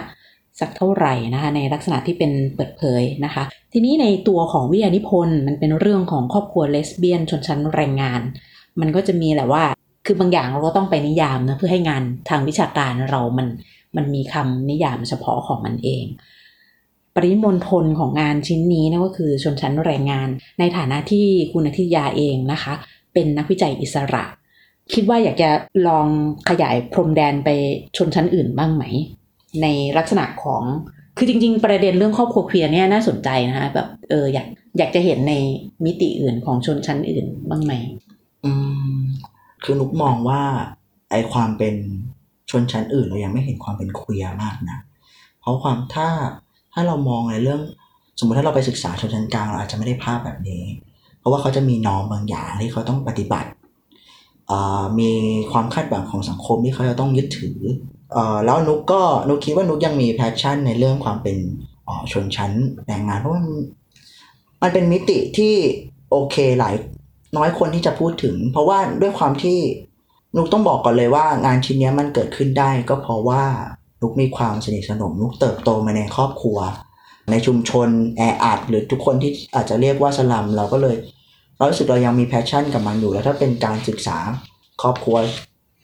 [0.59, 3.43] สักเท่าไหร่นะคะในลักษณะที่เป็นเปิดเผยนะคะ
[3.73, 8.21] ทีนี้ในตัวของวิทยานิพนธ์มันเป็นเรื่องของครอบครัวเลสเบี้ยนชนชั้นแรงงาน
[8.81, 9.63] มันก็จะมีแหละว่า
[10.05, 13.47] คือบางอย่างเราก็ต้องไปนิยามนะเพื่อให้งานทางวิชาการเรามัน
[13.95, 16.05] มันมีคำนิยามเฉพาะของมันเอง
[17.15, 22.73] ปริมณฑลของงานชิ้นนี้นะก็คือชนชั้นแรงงาน ในฐานะที่คุณอาทิยาเองนะคะ
[23.13, 24.23] เป็นนักวิจัยอิสระ
[24.93, 25.49] คิดว่าอยากจะ
[25.87, 26.07] ลอง
[26.49, 27.49] ขยายพรมแดนไป
[27.97, 28.83] ชนชั้นอื่นบ้างไหม
[29.61, 30.63] ในลักษณะของ
[31.17, 35.33] คือจริง ๆ ประเด็นเรื่องครอบครัวเคลียร์เนี่ยน่าสนใจนะคะแบบเอออยากอยากจะเห็นใน
[35.85, 37.73] มิติอื่นของชนชั้นอื่นบ้างไหม
[38.45, 38.51] อื
[38.95, 38.99] ม
[39.63, 40.41] คือนุกมองว่า
[41.09, 41.75] ไอความเป็น
[42.49, 44.79] ชนชั้นอื่น เรายังไม่เห็นความเป็นเคลียร์มากนะ
[45.41, 46.07] เพราะความถ้า
[46.73, 47.61] ถ้าเรามองในเรื่อง
[48.19, 50.63] สมมติถ้าเราไปศึกษาชนชั้นกลางเราอาจจะไม่ได้ภาพแบบนี้
[51.19, 53.49] เพราะว่าเขาจะมีนอมบางอย่างที่เขาต้องปฏิบัติ
[54.51, 55.11] อ่ามี
[55.51, 57.59] ความคาดหวังของสังคมที่เขาจะต้องยึดถือ
[58.45, 61.37] แล้วนุกก็นุกคิดว่านุกยังมีแพชชั่นในเรื่องความเป็น
[62.11, 62.51] ชนชั้น
[62.87, 63.55] แรงงานเพราะว่ามัน
[64.61, 65.53] มันเป็นมิติที่
[66.11, 66.75] โอเคหลาย
[67.37, 69.59] น้อยคนที่จะพูดถึง เพราะว่าด้วยความที่
[70.35, 73.43] นุกต้องบอกก่อนเลยว่างานชิ้นนี้มันเกิดขึ้นได้ ก็เพราะว่า
[74.01, 76.57] นุกมีความสนิทสนมนุกเติบโตมาในครอบครัว
[77.31, 80.95] ในชุมชนแออัดหรือทุกคนที่อาจจะเรียกว่าสลัมเราก็เลย
[81.57, 84.17] เรารู้สึกเรายังมี passion กับมันอยู่แล้วถ้าเป็นการศึกษา
[84.81, 85.17] ครอบครัว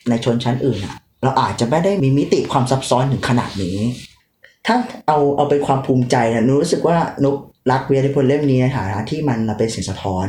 [0.09, 3.77] ในชนชั้นอื่นอะ เราอาจจะไม่ได้มีมิติความซับซ้อนถึงขนาดนี้
[4.67, 4.75] ถ้า
[5.07, 7.29] เอาเอาเป็นความภูมิใจนะนุกรู้สึกว่านุก
[7.71, 10.27] รักวิทยานิพนธ์เล่มนี้ในฐานะที่มันเป็นสิ่งสะท้อน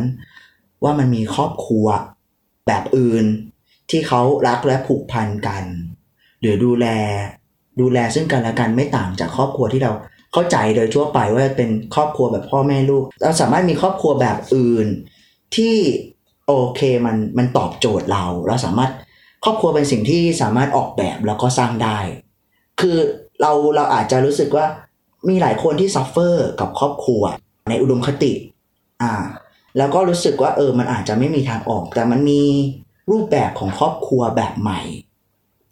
[0.85, 1.87] ว่ามันมีครอบครัว
[2.66, 3.24] แบบอื่น
[3.90, 5.64] ที่เขารักและผูกพันกัน
[6.40, 6.87] หรือดูแล
[7.80, 9.92] ดูแลซึ่งกันและกันไม่ต่างจากครอบครัวที่เรา
[10.32, 14.87] เข้าใจโดยทั่วไปว่าเป็นครอบครัวแบบพ่อแม่ลูก เราสามารถมีครอบครัวแบบอื่น
[15.56, 15.74] ที่
[16.46, 18.90] โอเคมันมันตอบโจทย์เรา เราสามารถ
[19.46, 21.98] ครอบครัวเป็นสิ่งที่สามารถออกแบบแล้วก็สร้างได้
[22.80, 22.96] คือ
[23.40, 24.66] เราเราอาจจะรู้สึกว่า
[25.28, 27.22] มีหลายคนที่ซัฟเฟอร์กับครอบครัว
[27.70, 28.32] ในอุดมคติ
[29.02, 29.12] อ่า
[29.78, 32.42] แล้วก็รู้สึกว่าเออมันอาจจะไม่มีทางออก แต่มันมี
[33.11, 34.80] รูปแบบของครอบครัวแบบใหม่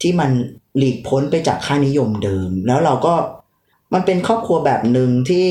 [0.01, 0.31] ที่มัน
[0.77, 3.13] หลีกพ้นไปจากค่านิยมเดิม แล้วเราก็
[3.93, 5.47] มันเป็นครอบครัวแบบหนึ่งที่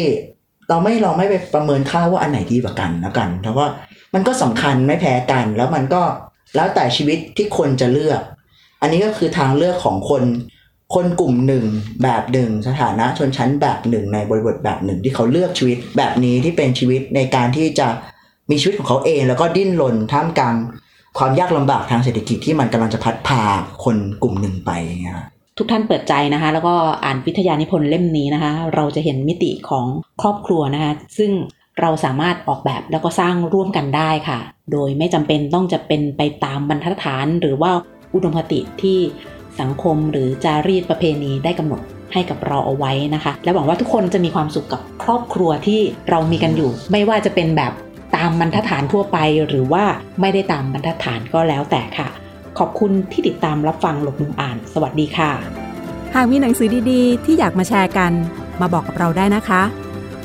[0.69, 3.67] เราไม่เราไม่ไปประเมินค่าว่าอันไหนดีกว่ากันแล้วกันเพราะว่า
[4.15, 6.03] มันก็สำคัญไม่แพ้กัน แล้วมันก็
[6.57, 8.21] แล้วแต่ชีวิตที่คนจะเลือก
[8.81, 10.25] อันนี้ก็คือทางเลือกของคน
[10.95, 11.65] คนกลุ่มหนึ่ง
[12.03, 17.89] แบบหนึ่งสถานะชนชั้นแบบหนึ่งในบริบทแบบหนึ่งที่เขาเลือกชีวิตแบบนี้ที่เป็นชีวิตในการที่จะ
[18.51, 20.57] มีชีวิตของเขาเอง แล้วก็ดิ้นรนท่ามกลาง
[21.19, 23.43] ความยากลำบากทางเศรษฐกิจที่มันกำลังจะพัดพา
[23.85, 25.17] คนกลุ่มหนึ่งไปเงี้ย
[25.59, 29.87] ทุกท่านเปิดใจนะคะ แล้วก็อ่านวิทยานิพนธ์เล่มนี้นะคะ เราจะเห็นมิติของ
[30.23, 31.31] ครอบครัวนะคะ ซึ่ง
[31.81, 34.39] เราสามารถออกแบบแล้วก็สร้างร่วมกันได้ค่ะ
[34.73, 37.71] โดยไม่จำเป็นต้องจะเป็นไปตามบรรทัดฐาน หรือว่า
[38.15, 38.99] อุดมคติที่
[39.61, 41.81] สังคมหรือจารีตประเพณีได้กำหนด
[42.13, 47.73] ให้กับเราเอาไว้นะคะ และหวังว่าทุกคนจะมีความสุขกับครอบครัวที่เรามีกันอยู่ ไม่ว่าจะเป็นแบบ
[48.17, 49.85] ตามบรรทัดฐานทั่วไป หรือว่า
[50.21, 52.09] ไม่ได้ตามบรรทัดฐานก็แล้วแต่ค่ะ
[52.59, 55.31] ขอบคุณที่ติดตามรับฟังหลบมุมอ่าน สวัสดีค่ะ
[56.15, 58.13] หากมีหนังสือดีๆ ที่อยากมาแชร์กัน
[58.61, 59.63] มาบอกกับเราได้นะคะ